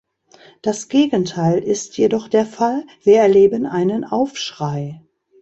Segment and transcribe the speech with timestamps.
[0.63, 4.99] Das Gegenteil ist jedoch der Fall, wir erleben einen Aufschrei.